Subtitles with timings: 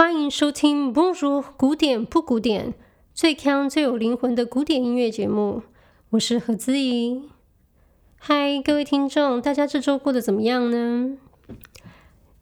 [0.00, 2.72] 欢迎收听《Bonjour 古典不古典》，
[3.12, 5.62] 最强最有灵魂的古典音乐节目。
[6.08, 7.28] 我是何姿怡。
[8.16, 11.18] 嗨，各位听众，大家这周过得怎么样呢？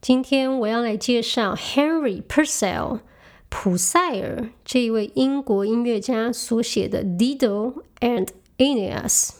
[0.00, 3.00] 今天我要来介绍 Henry Purcell
[3.48, 8.28] 普塞尔这一位英国音乐家所写的《Dido and
[8.58, 9.30] Aeneas》。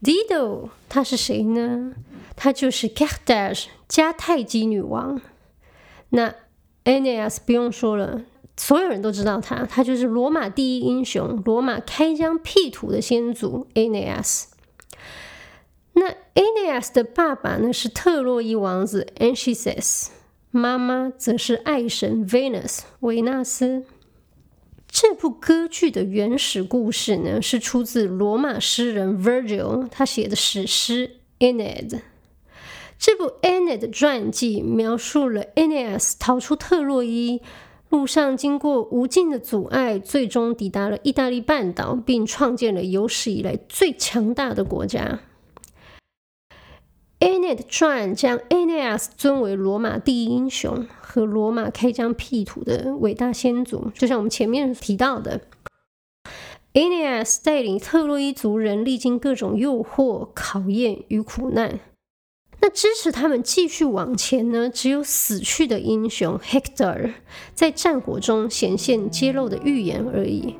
[0.00, 1.94] Dido，她是谁呢？
[2.36, 5.20] 她就是 Carthage 迦太基女王。
[6.10, 6.32] 那
[6.90, 8.22] Aeneas 不用说了，
[8.56, 14.46] 所有人都知道他，他就是罗马第一英雄，罗马开疆辟土的先祖 Aeneas。
[15.92, 20.08] 那 Aeneas 的爸爸呢，是特洛伊王子 Anchises，
[20.50, 23.84] 妈妈则是爱神 Venus 维纳斯。
[24.88, 32.00] 这部歌剧的原始故事呢，是出自罗马诗人 Virgil 他写的史诗 Aeneid。
[33.00, 37.40] 这部 Aeneid 传记描述了 Aeneas 逃出特洛伊，
[37.88, 45.20] 路上经过无尽的阻碍，最终抵达了意大利半岛，并创建了有史以来最强大的国家。
[47.20, 55.40] Aeneid 传将 Aeneas 尊为罗马第一英雄和罗马开疆辟土的伟大先祖，就像我们前面提到的
[56.74, 61.80] ，Aeneas 带领特洛伊族人历经各种诱惑、考验与苦难。
[62.62, 64.68] 那支持他们继续往前呢？
[64.68, 67.14] 只有死去的英雄 Hector
[67.54, 70.56] 在战火中显现揭露的预言而已。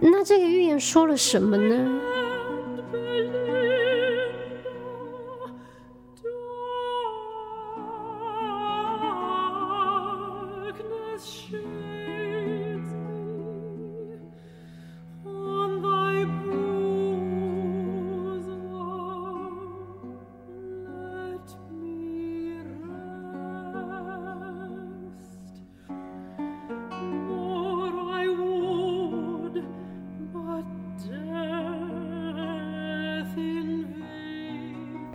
[0.00, 2.00] 那这个预言说了什么呢？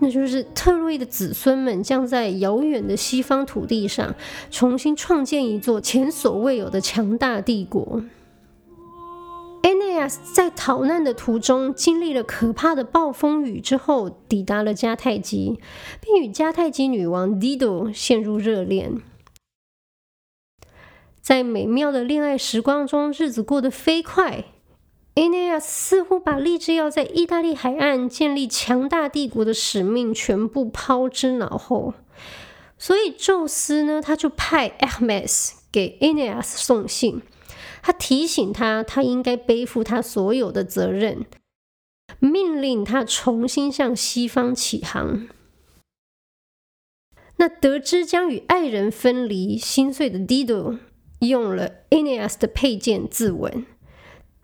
[0.04, 4.14] 那就是特洛伊的子孙们将在遥远的西方土地上
[4.52, 8.04] 重新创建一座前所未有的强大帝国。
[9.62, 15.58] Aeneas 在逃难的途中经历了可怕的暴风雨之后，抵达了迦太基，
[16.02, 19.02] 并与迦太基女王 Dido 陷入热恋。
[21.22, 24.44] 在美妙的恋爱时光中，日子过得飞快。
[25.16, 31.94] Aeneas 似乎把立志要在意大利海岸建立强大帝国的使命全部抛之脑后，
[32.80, 37.22] 所以宙斯呢，他就派 Hermes 给 Aeneas 送信，
[37.84, 41.26] 他提醒他，他应该背负他所有的责任，
[42.18, 45.28] 命令他重新向西方起航。
[47.38, 50.80] 那得知将与爱人分离，心碎的 Dido
[51.20, 53.66] 用了 Aeneas 的佩剑自刎。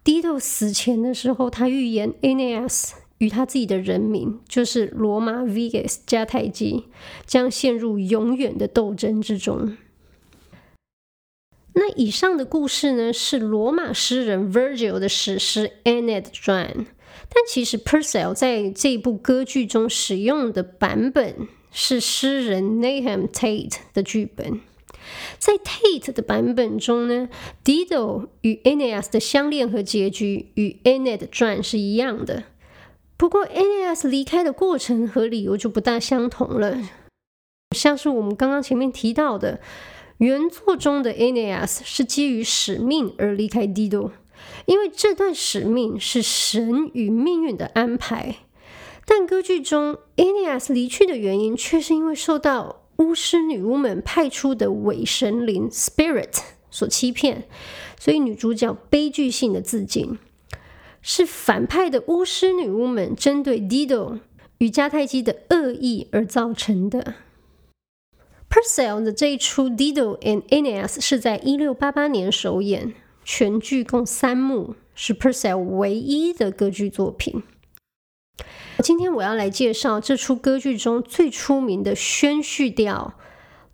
[0.03, 6.85] Dido 死前的时候，他预言 Aeneas 与他自己的人民，就是罗马 Vegas 迦太基，
[7.25, 9.77] 将陷入永远的斗争之中。
[11.73, 16.73] 那以上的故事呢，是罗马诗人 Virgil 的史诗 Aeneid 传，
[17.29, 24.59] 但其实 Purcell 在这部歌剧中使用的版本是诗人 Nahum Tate 的剧本。
[25.37, 27.29] 在 Tate 的版本中呢
[27.63, 32.43] ，Dido 与 Aeneas 的相恋和结局与 Aeneid 传是一样的。
[33.17, 36.77] 不过 Aeneas 离开的过程和理由就不大相同了。
[37.75, 39.59] 像是我们刚刚前面提到的，
[40.17, 44.11] 原作中的 Aeneas 是基于使命而离开 Dido，
[44.65, 48.37] 因为这段使命是神与命运的安排。
[49.05, 56.39] 但歌剧中 Aeneas 离去的原因却是因为受到巫师女巫们派出的伪神灵 Spirit
[56.69, 57.45] 所欺骗，
[57.97, 60.19] 所以女主角悲剧性的自尽，
[61.01, 64.19] 是反派的巫师女巫们针对 Dido
[64.57, 67.15] 与迦太基的恶意而造成的。
[68.49, 77.43] Purcell 的这一出 Dido and a n e a s 是在一六八八年首演，全剧共三幕，是 Purcell 唯一的歌剧作品。
[78.83, 83.13] 今天我要来介绍这出歌剧中最出名的宣叙调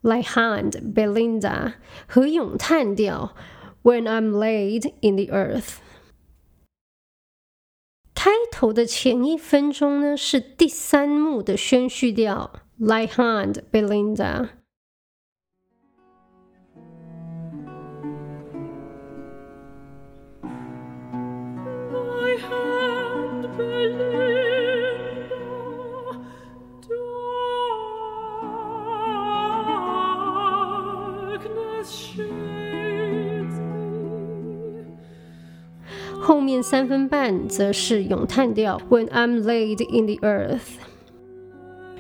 [0.01, 1.73] Lehant Belinda
[2.07, 3.35] 和咏叹调
[3.83, 5.75] When I'm Laid in the Earth。
[8.13, 14.49] 开头的前一分钟呢，是第三幕的宣叙调 Lehant Belinda。
[36.61, 40.79] 三分半则是咏叹调，When I'm laid in the earth。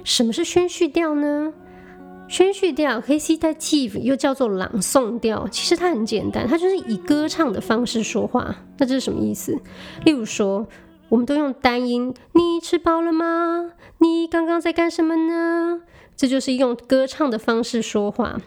[0.03, 1.53] 什么是宣叙调呢？
[2.27, 8.55] 宣叙调 recitative 又叫做朗诵调，其实它很简单，它就是以歌唱的方式说话。
[8.77, 9.59] 那这是什么意思？
[10.03, 10.67] 例如说，
[11.09, 13.71] 我们都用单音，你吃饱了吗？
[13.99, 15.81] 你刚刚在干什么呢？
[16.15, 18.41] 这就是用歌唱的方式说话。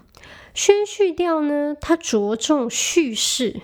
[0.54, 3.60] 宣叙调呢，它着重叙事，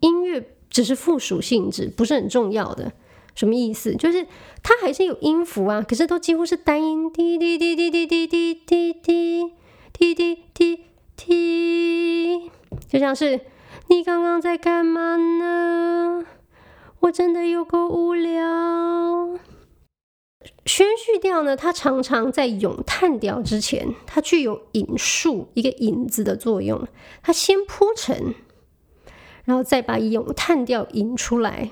[0.00, 0.40] 音乐
[0.72, 2.92] 只是附属性质，不是很重要的。
[3.36, 3.94] 什么意思？
[3.94, 4.26] 就是
[4.62, 9.52] 它还是有音符啊，可是都几乎是单音，滴滴滴滴滴滴滴滴滴
[9.92, 10.84] 滴滴滴
[11.16, 12.50] 滴，
[12.88, 13.40] 就像是
[13.88, 16.26] 你刚刚在干嘛呢？
[17.00, 19.38] 我真的有够无聊。
[20.66, 26.86] 宣叙调呢，它常常在咏叹调之前，它具有引述一个引子的作用，
[27.22, 28.34] 它先铺陈，
[29.44, 31.70] 然后再把咏叹调引出来。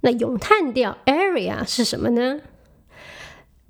[0.00, 2.40] 那咏叹调 aria 是什么呢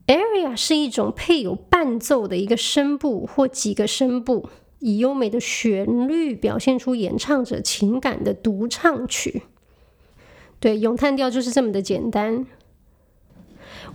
[0.06, 9.42] ？aria 是一种配有伴奏的一个声部或几个声部，以优美的旋律表现出演唱者情感的独唱曲。
[10.58, 12.46] 对，咏叹调就是这么的简单。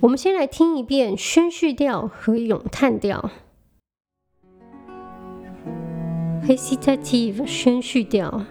[0.02, 3.32] 我们先来听一遍宣叙调和咏叹调。
[6.48, 8.46] recitative 宣叙调。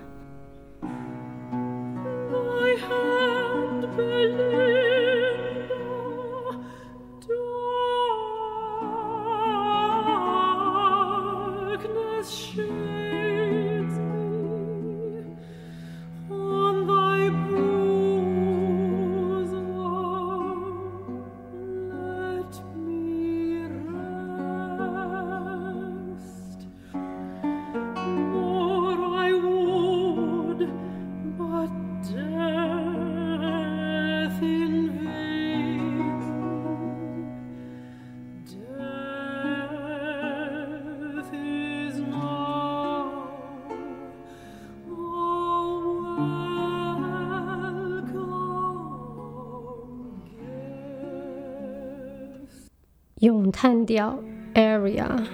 [53.56, 54.22] 探调
[54.52, 55.26] area。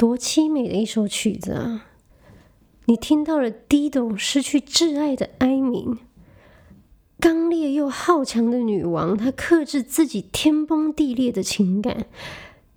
[0.00, 1.84] 多凄美的一首曲子啊！
[2.86, 5.98] 你听到了低董失去挚爱的哀鸣，
[7.18, 12.06] 刚烈又好强的女王，她克制自己天崩地裂的情感，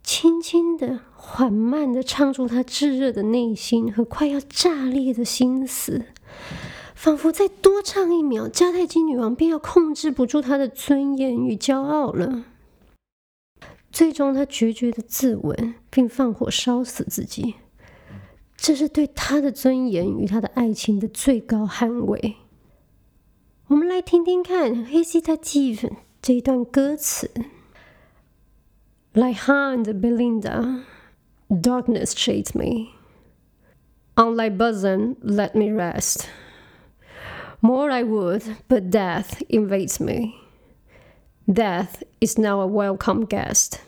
[0.03, 6.07] 轻轻的、缓慢的唱出她炙热的内心和快要炸裂的心思，
[6.93, 12.43] 仿佛再多唱一秒，迦太基女王便要控制不住她的尊严与骄傲了。
[13.92, 17.54] 最终，她决绝的自刎，并放火烧死自己。
[18.56, 22.36] 这是对他的尊严与他的爱情的最高捍卫。
[23.68, 27.30] 我们来听听看《Hesitative》这一段歌词：
[29.12, 30.82] Like hand Belinda,
[31.48, 32.88] darkness shades me.
[34.16, 36.24] On thy bosom let me rest.
[37.60, 40.34] More I would, but death invades me.
[41.46, 43.78] Death is now a welcome guest.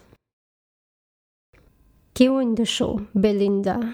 [2.15, 3.93] 给我你的手，Belinda。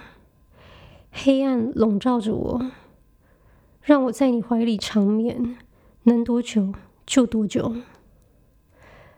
[1.12, 2.72] 黑暗笼罩着我，
[3.82, 5.58] 让我在你怀里长眠，
[6.04, 6.72] 能多久
[7.04, 7.78] 就多久。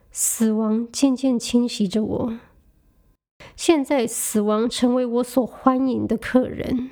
[0.10, 2.40] 死亡渐渐侵袭着我，
[3.58, 6.92] 现在死亡成为我所欢迎的客人。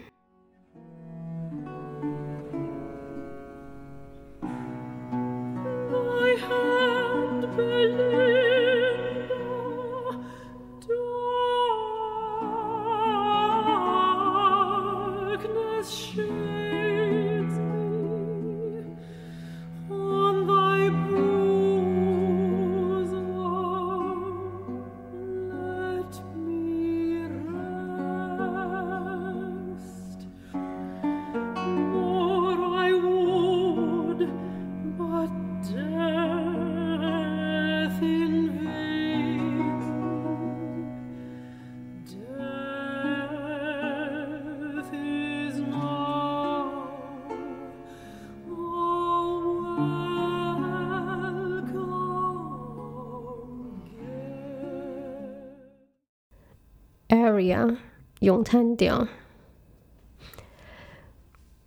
[57.51, 57.77] area,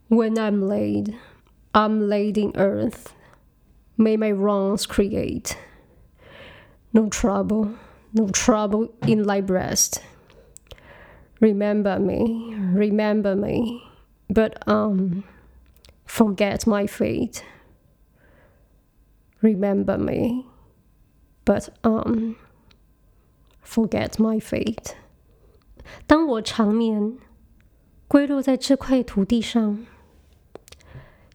[0.09, 1.17] When I'm laid,
[1.75, 3.15] I'm laid in earth.
[3.97, 5.57] May my wrongs create.
[6.93, 7.75] No trouble,
[8.13, 10.03] no trouble in thy breast.
[11.41, 13.83] Remember me, remember me,
[14.31, 15.25] but um,
[16.07, 17.45] forget my fate.
[19.43, 20.47] Remember me,
[21.45, 22.37] but um,
[23.61, 24.97] forget my fate.
[26.07, 27.19] 当我长眠，
[28.09, 29.87] 归落在这块土地上，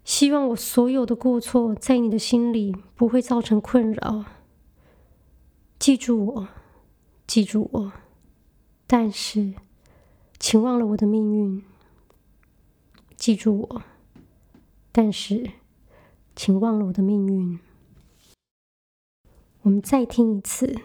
[0.03, 4.25] 希望我所有的过错在你的心里不会造成困扰。
[5.77, 6.47] 记住我，
[7.25, 7.91] 记住我，
[8.85, 9.53] 但是，
[10.39, 11.63] 请忘了我的命运。
[13.15, 13.81] 记住我，
[14.91, 15.51] 但是，
[16.35, 17.59] 请忘了我的命运。
[19.61, 20.79] 我们再听一次。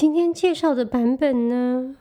[0.00, 1.94] 今天介绍的版本呢，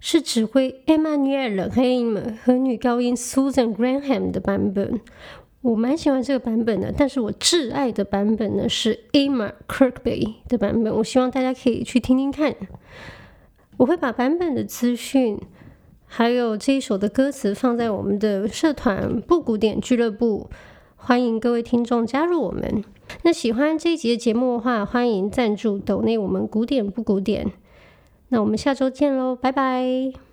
[0.00, 5.02] 是指挥 Emmanuel Haim 和女高音 Susan Graham 的版本。
[5.60, 10.90] 我蛮喜欢这个版本的，但是我挚爱的版本呢是 Emma Kirkby 的版本。
[10.94, 12.56] 我希望大家可以去听听看。
[13.76, 15.38] 我会把版本的资讯，
[16.06, 20.48] 还有这一首的歌词放在我们的社团不古典俱乐部，
[21.00, 22.84] 欢迎各位听众加入我们。
[23.22, 27.50] 那喜欢这一集的节目的话，欢迎赞助抖内我们古典不古典。
[28.28, 30.27] 那我们下周见喽，拜拜。